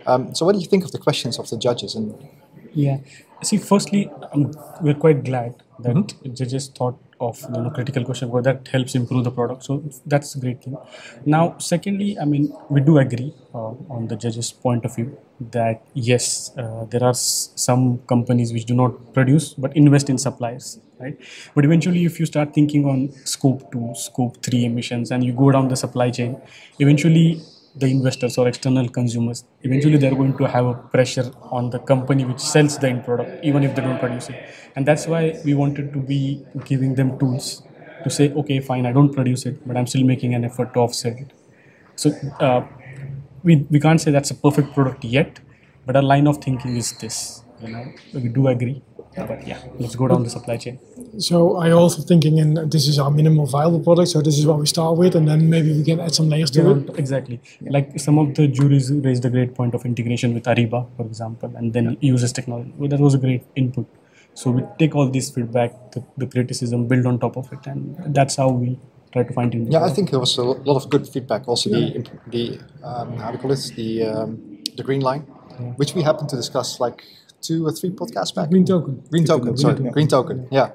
[0.06, 1.94] Um, so, what do you think of the questions of the judges?
[1.94, 2.14] And
[2.74, 2.98] Yeah.
[3.42, 8.44] See, firstly, um, we're quite glad that judges thought of you know, critical question because
[8.44, 9.64] that helps improve the product.
[9.64, 10.76] So that's a great thing.
[11.24, 15.16] Now, secondly, I mean, we do agree uh, on the judges' point of view
[15.50, 20.78] that yes, uh, there are some companies which do not produce but invest in suppliers,
[21.00, 21.16] right?
[21.54, 25.50] But eventually, if you start thinking on scope two, scope three emissions, and you go
[25.50, 26.40] down the supply chain,
[26.78, 27.40] eventually
[27.76, 31.26] the investors or external consumers eventually they're going to have a pressure
[31.58, 34.36] on the company which sells the end product even if they don't produce it.
[34.76, 37.62] And that's why we wanted to be giving them tools
[38.04, 40.80] to say okay fine i don't produce it but i'm still making an effort to
[40.80, 41.32] offset it.
[41.96, 42.10] So
[42.40, 42.66] uh,
[43.42, 45.40] we, we can't say that's a perfect product yet
[45.86, 47.92] but our line of thinking is this you know?
[48.12, 48.82] We do agree
[49.16, 50.78] but yeah let's go down the supply chain
[51.18, 54.58] So I also thinking in this is our minimal viable product, so this is what
[54.58, 56.80] we start with, and then maybe we can add some layers to it.
[56.88, 57.36] Yeah, exactly.
[57.76, 61.52] Like some of the juries raised a great point of integration with Ariba, for example,
[61.60, 62.72] and then uses technology.
[62.76, 63.86] Well, that was a great input.
[64.34, 67.96] So we take all this feedback, the, the criticism, build on top of it, and
[68.18, 68.76] that's how we
[69.12, 69.70] try to find it.
[69.70, 71.46] yeah, I think there was a lot of good feedback.
[71.46, 71.84] Also, the
[72.26, 72.44] the
[72.82, 75.20] um, how do you call it the um, the green line,
[75.82, 77.04] which we happened to discuss like
[77.48, 78.48] two or three podcasts back.
[78.50, 79.02] Green token.
[79.10, 80.36] Green token, sorry, green token.
[80.50, 80.68] Yeah,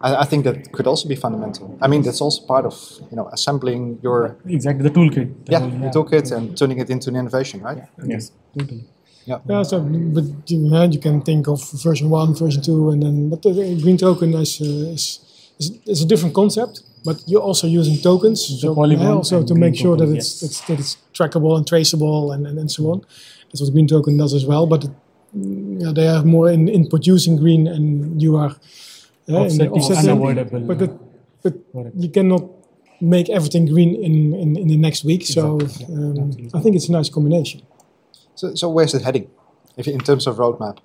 [0.00, 1.66] I, I think that could also be fundamental.
[1.84, 2.74] I mean, that's also part of
[3.10, 5.28] you know assembling your Exactly, the toolkit.
[5.46, 7.78] The yeah, whole- your toolkit and turning it into an innovation, right?
[8.14, 8.84] Yes, totally.
[9.26, 9.38] Yeah.
[9.48, 9.80] Yeah, so
[10.16, 13.80] but you, uh, you can think of version one, version two, and then but the
[13.82, 15.04] green token is, uh, is,
[15.58, 16.82] is is a different concept.
[17.06, 20.42] But you're also using tokens, so yeah, also to make sure that it's, yes.
[20.42, 22.98] it's that it's trackable and traceable and, and, and so on.
[23.48, 24.66] That's what green token does as well.
[24.66, 24.94] But mm,
[25.34, 28.56] yeah, they are more in, in producing green, and you are
[29.26, 30.10] yeah, in the Offsetting is offsetting.
[30.10, 30.60] unavoidable.
[30.60, 30.98] But the,
[31.42, 31.54] but
[31.96, 32.44] you cannot
[33.00, 35.26] make everything green in, in, in the next week.
[35.26, 37.62] So um, I think it's a nice combination.
[38.34, 39.30] So, so where's it heading?
[39.76, 40.78] If in terms of roadmap,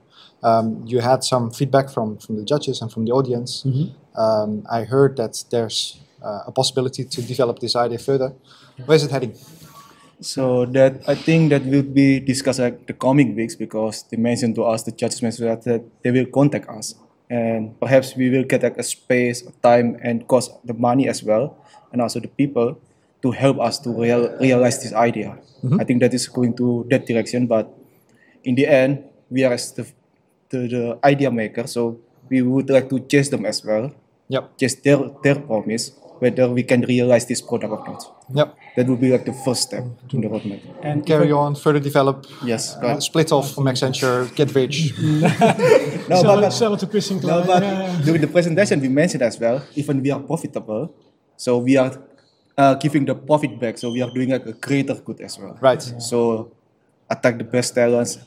[0.44, 3.66] um, you had some feedback from from the judges and from the audience.
[4.16, 8.34] Um, I heard that there's uh, a possibility to develop this idea further.
[8.86, 9.36] Where's it heading?
[10.22, 14.56] So that I think that will be discussed at the coming weeks because they mentioned
[14.56, 16.96] to us, the judges mentioned that, they will contact us
[17.30, 21.24] and perhaps we will get like a space, a time, and cost the money as
[21.24, 21.56] well,
[21.94, 22.80] and also the people
[23.22, 25.38] to help us to real, realize this idea.
[25.64, 25.80] Mm-hmm.
[25.80, 27.70] I think that is going to that direction, but
[28.44, 29.86] in the end, we are as the,
[30.50, 33.94] the, the idea maker, so we would like to chase them as well,
[34.30, 34.58] Yep.
[34.58, 38.26] chase their, their promise, whether we can realize this product or not.
[38.34, 38.58] Yep.
[38.76, 40.62] That would be like the first step in the roadmap.
[40.84, 44.94] And Carry on, further develop, Yes, uh, split off from Accenture, get rich.
[46.10, 47.46] No, sell, but, it, but, sell it to Christian no, Klein.
[47.46, 48.02] but yeah, yeah.
[48.02, 50.92] during the presentation, we mentioned as well, even we are profitable,
[51.38, 51.92] so we are
[52.60, 53.78] uh, giving the profit back.
[53.78, 55.58] So we are doing like a greater good as well.
[55.62, 55.82] Right.
[55.82, 56.52] So
[57.10, 58.20] attack the best talents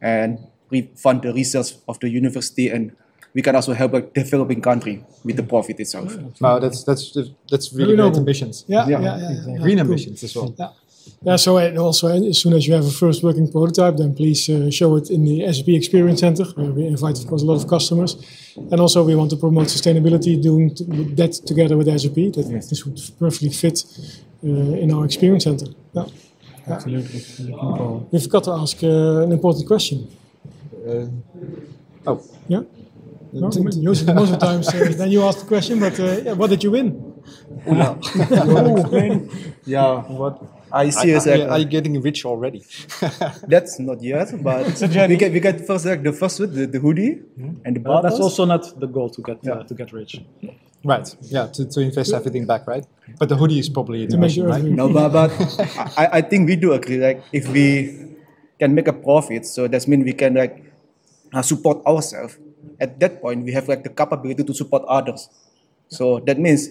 [0.00, 0.38] and
[0.70, 2.96] we fund the research of the university and
[3.34, 6.16] we can also help a developing country with the profit itself.
[6.40, 7.12] Wow, that's that's
[7.50, 8.64] that's really Very great ambitions.
[8.68, 9.02] Yeah, yeah, Yeah.
[9.02, 9.18] yeah.
[9.18, 9.62] yeah, yeah.
[9.62, 9.86] Green Cool.
[9.86, 10.54] ambitions as well.
[10.58, 10.68] Yeah.
[11.26, 14.14] Yeah, so and also uh, as soon as you have a first working prototype, then
[14.14, 17.46] please uh, show it in the SAP Experience Center, where we invite, of course, a
[17.46, 18.16] lot of customers.
[18.70, 20.84] And also, we want to promote sustainability, doing t-
[21.20, 22.14] that together with SAP.
[22.36, 23.84] That this would perfectly fit
[24.44, 25.66] uh, in our Experience Center.
[25.92, 26.06] Yeah.
[26.66, 27.20] absolutely
[27.50, 28.08] looking.
[28.10, 30.08] We forgot to ask uh, an important question.
[32.06, 32.62] Oh, Yeah?
[33.34, 36.32] No, most, most of the times, uh, then you ask the question, but uh, yeah,
[36.32, 37.12] what did you win?
[39.66, 42.64] Yeah, what I see are, is like, are you getting rich already?
[43.48, 44.66] that's not yet, but
[45.08, 47.22] we get we get first like the first one, the, the hoodie
[47.64, 50.20] and the But that's also not the goal to get uh, to get rich.
[50.84, 51.16] right.
[51.22, 52.84] Yeah, to, to invest everything back, right?
[53.18, 54.64] But the hoodie is probably To make innovation, your right?
[54.64, 55.30] No, but, but
[55.96, 56.98] I, I think we do agree.
[56.98, 58.16] Like if we
[58.58, 60.62] can make a profit, so that means we can like
[61.32, 62.38] uh, support ourselves.
[62.80, 65.28] At that point, we have like the capability to support others.
[65.88, 66.70] So that means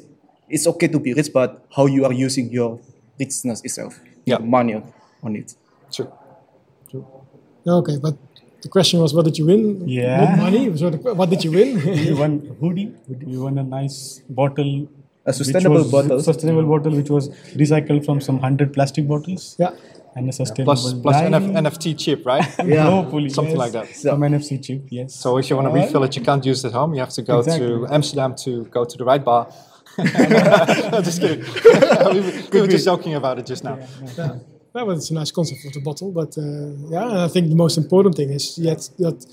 [0.50, 2.80] it's okay to be rich, but how you are using your
[3.20, 4.38] richness itself, Yeah.
[4.40, 4.82] your money
[5.24, 5.56] on it.
[5.92, 6.12] True.
[7.66, 8.16] Okay, but
[8.62, 9.88] the question was, what did you win?
[9.88, 10.26] Yeah.
[10.36, 10.78] Not money.
[10.78, 11.80] So the, what did you win?
[12.08, 12.94] you won a hoodie.
[13.26, 14.88] You won a nice bottle.
[15.26, 16.20] A sustainable bottle.
[16.22, 17.30] Sustainable bottle, which was
[17.62, 19.56] recycled from some hundred plastic bottles.
[19.60, 19.72] yeah.
[20.16, 21.16] And a sustainable Plus plus.
[21.16, 22.46] NF, NFT chip, right?
[22.66, 22.84] Yeah.
[22.84, 23.64] Hopefully, Something yes.
[23.64, 23.88] like that.
[23.88, 25.16] From NFC chip, yes.
[25.16, 25.86] So if you want to Alright.
[25.88, 26.94] refill it, you can't use it at home.
[26.94, 29.48] You have to go to Amsterdam to go to the right bar.
[29.98, 30.04] no,
[31.04, 31.44] just kidding.
[32.14, 33.80] we, were- we were just joking about it just now.
[34.18, 34.40] Yeah,
[34.74, 36.42] well, it's a nice concept of the bottle, but uh,
[36.90, 39.24] yeah, I think the most important thing is yet that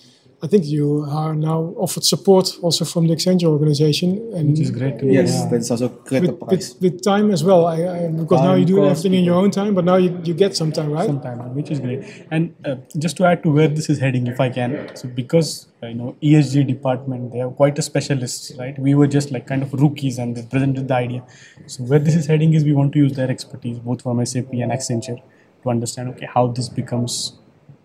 [0.43, 4.71] I think you are now offered support also from the Accenture organization, and which is
[4.71, 5.13] great to know.
[5.13, 5.49] Yes, yeah.
[5.51, 7.67] that's also great with, with, with time as well.
[7.67, 10.19] I, I, because now you do cost, everything in your own time, but now you,
[10.25, 11.07] you get some time, right?
[11.07, 12.05] sometime, which is great.
[12.31, 15.69] And uh, just to add to where this is heading, if I can, so because
[15.83, 18.79] uh, you know ESG department, they have quite a specialist, right?
[18.79, 21.23] We were just like kind of rookies, and they presented the idea.
[21.67, 24.53] So where this is heading is we want to use their expertise, both from SAP
[24.55, 25.21] and Accenture,
[25.65, 27.35] to understand okay how this becomes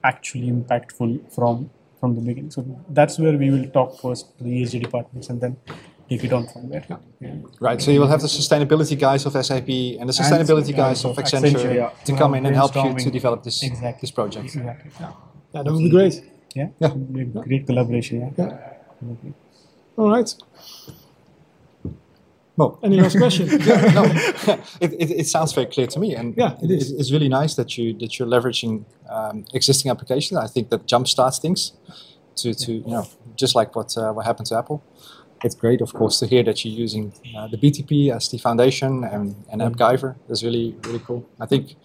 [0.05, 1.69] actually impactful from
[2.05, 2.51] from the beginning.
[2.51, 2.59] So
[2.99, 5.57] that's where we will talk first to the ESG departments, and then
[6.09, 6.85] take it on from there.
[6.89, 7.35] Yeah.
[7.67, 7.81] Right.
[7.81, 11.17] So you will have the sustainability guys of SAP and the sustainability uh, guys of
[11.17, 11.89] Accenture, yeah.
[12.05, 14.01] to come in and help you to develop this Exactly.
[14.01, 14.45] this project.
[14.45, 14.91] Exactly.
[14.99, 15.11] Yeah.
[15.53, 16.15] Yeah, that would be great.
[16.59, 16.69] Yeah.
[16.79, 16.89] Yeah.
[16.89, 18.15] Be Great collaboration.
[18.37, 18.45] Yeah.
[18.45, 19.31] Yeah.
[19.97, 20.29] All right.
[22.57, 23.47] Well, Any last question?
[23.97, 24.03] no,
[24.79, 26.91] it, it, it sounds very clear to me, and Yeah, it is.
[26.91, 30.37] it's really nice that you that you're leveraging um, existing applications.
[30.39, 31.73] I think that jumpstarts things
[32.37, 34.81] to, to you know just like what uh, what happened to Apple.
[35.43, 39.03] It's great, of course, to hear that you're using uh, the BTP as the foundation
[39.03, 40.15] and, and AppGyver.
[40.27, 41.27] That's really really cool.
[41.39, 41.75] I think.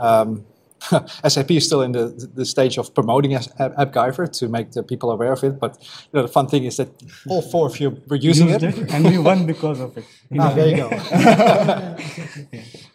[0.00, 0.46] Um,
[1.28, 4.82] SAP is still in the, the stage of promoting as- App- AppGyver to make the
[4.82, 5.58] people aware of it.
[5.58, 5.78] But
[6.12, 6.88] you know, the fun thing is that
[7.28, 8.62] all four of you were using it.
[8.62, 10.04] it, and we won because of it.
[10.40, 10.88] Ah, there you go.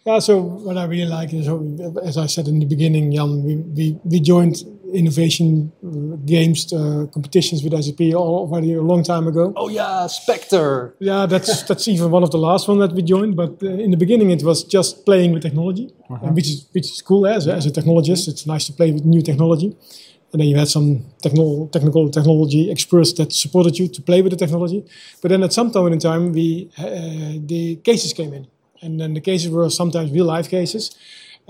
[0.04, 1.46] Yeah, so what I really like is,
[2.04, 4.56] as I said in the beginning, Jan, we, we, we joined
[4.92, 9.52] innovation uh, games uh, competitions with SAP already a long time ago.
[9.56, 10.94] oh yeah, Spectre.
[10.98, 13.36] Yeah, that's that's even one of the last one that we joined.
[13.36, 16.86] But uh, in the beginning, it was just playing with technology, and which is which
[16.92, 17.26] is cool.
[17.26, 19.76] eh, As a, as a technologist, it's nice to play with new technology.
[20.32, 24.30] And then you had some technical, technical technology experts that supported you to play with
[24.30, 24.84] the technology.
[25.20, 26.84] But then at some point in time, we uh,
[27.52, 28.46] the cases came in,
[28.80, 30.94] and then the cases were sometimes real life cases,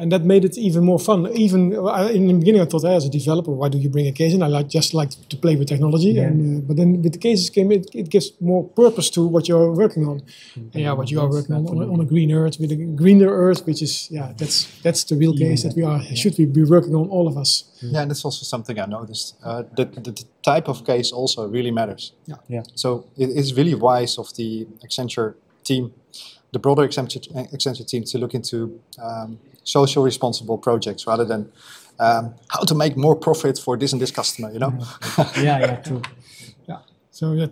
[0.00, 1.18] and that made it even more fun.
[1.46, 4.06] Even uh, in the beginning, I thought, hey, as a developer, why do you bring
[4.06, 4.42] a case in?
[4.42, 6.28] I like just like to play with technology, Yeah.
[6.28, 9.42] and uh, but then with the cases came, it, it gives more purpose to what
[9.48, 10.16] you're working on.
[10.56, 13.30] And yeah, what you are working on, on, on a green earth with a greener
[13.46, 16.64] earth, which is yeah, that's that's the real case that we are should we be
[16.64, 17.50] working on all of us.
[17.82, 19.36] Yeah, and that's also something I noticed.
[19.42, 22.12] Uh, that the, the type of case also really matters.
[22.26, 22.36] Yeah.
[22.48, 22.62] Yeah.
[22.74, 25.34] So it is really wise of the Accenture
[25.64, 25.92] team,
[26.52, 31.50] the broader Accenture, Accenture team, to look into um, social responsible projects rather than
[31.98, 34.50] um, how to make more profit for this and this customer.
[34.52, 34.78] You know.
[35.36, 36.02] yeah, yeah, true.
[36.68, 36.78] Yeah.
[37.10, 37.46] So yeah,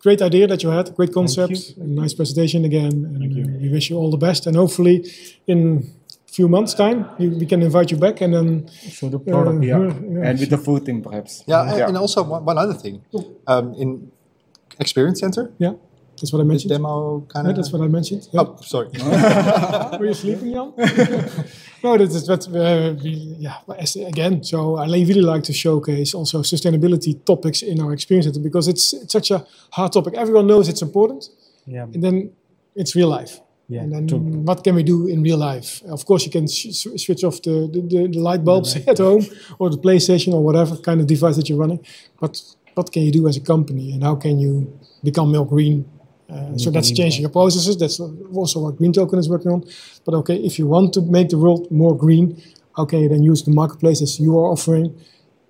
[0.00, 1.84] great idea that you had, great concept, you.
[1.84, 4.46] nice presentation again, and uh, we wish you all the best.
[4.46, 5.10] And hopefully,
[5.46, 5.90] in
[6.28, 9.20] a few months' time, you, we can invite you back, and then So the uh,
[9.20, 9.64] product.
[9.64, 9.78] Yeah.
[9.78, 10.28] yeah.
[10.28, 11.44] And with the food team, perhaps.
[11.46, 13.02] Yeah, and, and also one, one other thing,
[13.46, 14.10] um, in
[14.78, 15.72] Experience Center, yeah,
[16.20, 16.70] that's what I this mentioned.
[16.70, 17.56] demo kind Yeah, of.
[17.56, 18.28] that's what I mentioned.
[18.32, 18.40] Yeah.
[18.42, 18.88] Oh, sorry.
[19.98, 20.72] Were you sleeping, Jan?
[21.84, 23.56] no, that is what uh, we, yeah.
[23.66, 28.26] but as- Again, so I really like to showcase also sustainability topics in our experience
[28.26, 30.14] center because it's, it's such a hard topic.
[30.14, 31.28] Everyone knows it's important,
[31.66, 32.30] Yeah, and then
[32.74, 33.40] it's real life.
[33.68, 34.18] yeah, and then true.
[34.48, 35.82] what can we do in real life?
[35.96, 38.98] Of course, you can sh- sh- switch off the, the, the, the light bulbs at
[38.98, 39.24] home
[39.58, 41.80] or the PlayStation or whatever kind of device that you're running.
[42.20, 42.40] But
[42.74, 44.52] what can you do as a company and how can you
[45.04, 45.84] become more green?
[46.30, 47.76] Uh, so that's changing your processes.
[47.78, 49.64] That's also what Green Token is working on.
[50.04, 52.42] But okay, if you want to make the world more green,
[52.76, 54.94] okay, then use the marketplaces you are offering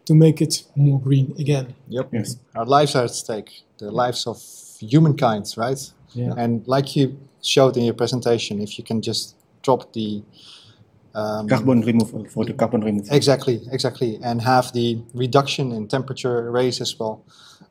[0.09, 1.75] to make it more green again?
[1.89, 2.09] Yep.
[2.13, 2.37] Yes.
[2.55, 4.43] Our lives are at stake, the lives of
[4.81, 5.79] humankind, right?
[6.15, 6.33] Yeah.
[6.37, 10.23] And like you showed in your presentation, if you can just drop the
[11.15, 13.15] um, Carbon removal for the carbon removal.
[13.15, 17.25] exactly, exactly, and have the reduction in temperature raise as well,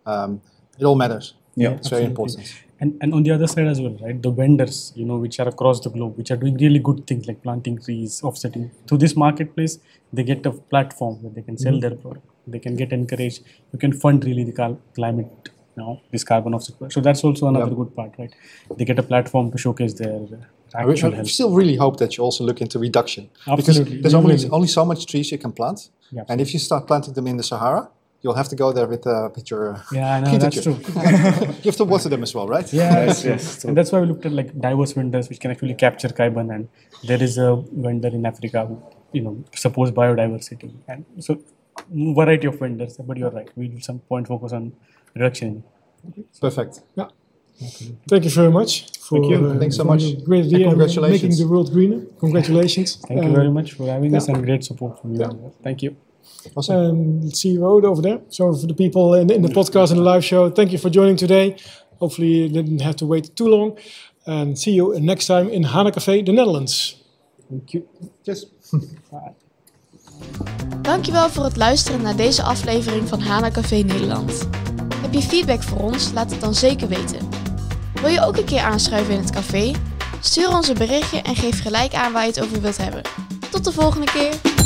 [0.05, 0.41] um,
[0.77, 1.33] it all matters.
[1.55, 1.71] Yeah.
[1.71, 2.53] It's very important.
[2.79, 4.21] And, and on the other side as well, right?
[4.21, 7.27] The vendors, you know, which are across the globe, which are doing really good things
[7.27, 8.69] like planting trees, offsetting.
[8.87, 9.79] Through this marketplace,
[10.13, 11.81] they get a platform where they can sell mm-hmm.
[11.81, 12.27] their product.
[12.45, 13.43] They can get encouraged.
[13.73, 16.93] You can fund really the climate, you know, this carbon offset.
[16.93, 17.75] So that's also another Yep.
[17.77, 18.33] good part, right?
[18.77, 20.19] They get a platform to showcase their
[20.75, 24.01] I, I still really hope that you also look into reduction because Absolutely.
[24.01, 26.23] there's only only so much trees you can plant, Yeah.
[26.27, 27.89] and if you start planting them in the Sahara,
[28.21, 30.65] you'll have to go there with uh, with your uh, Yeah, I know, that's at
[30.65, 30.73] you.
[30.73, 30.77] true.
[31.63, 32.67] you have to water them as well, right?
[32.73, 33.31] Yeah, Yes, that's true.
[33.31, 33.67] yes, true.
[33.69, 36.51] and that's why we looked at like diverse vendors which can actually capture carbon.
[36.51, 36.67] And
[37.09, 37.49] there is a
[37.85, 38.81] vendor in Africa who,
[39.13, 41.31] you know, supports biodiversity, and so
[42.19, 42.97] variety of vendors.
[42.97, 44.73] But you're right, we will some point focus on
[45.15, 45.63] reduction.
[46.41, 46.81] Perfect.
[46.95, 47.09] Yeah.
[47.67, 47.95] Okay.
[48.07, 48.71] Thank you very much.
[48.99, 49.47] For, Thank you.
[49.49, 50.03] uh, Thanks so much.
[50.23, 51.23] Great idea and congratulations.
[51.23, 51.99] Making the world greener.
[52.19, 52.89] Congratulations.
[53.07, 55.21] Thank you Uh, very much for having us and great support from you.
[55.21, 55.49] Yeah.
[55.63, 55.95] Thank you.
[56.55, 56.75] Awesome.
[56.75, 58.19] Um, CEO over there.
[58.29, 60.89] So for the people in, in the podcast and the live show, thank you for
[60.89, 61.55] joining today.
[61.99, 63.77] Hopefully you didn't have to wait too long.
[64.25, 67.01] And see you next time in Hana Café, the Netherlands.
[67.49, 67.87] Thank you.
[68.23, 68.45] Yes.
[70.81, 74.47] Dankjewel voor het luisteren naar deze aflevering van Hana Café Nederland.
[74.95, 76.11] Heb je feedback voor ons?
[76.13, 77.29] Laat het dan zeker weten.
[78.01, 79.71] Wil je ook een keer aanschuiven in het café?
[80.21, 83.01] Stuur ons een berichtje en geef gelijk aan waar je het over wilt hebben.
[83.51, 84.56] Tot de volgende keer!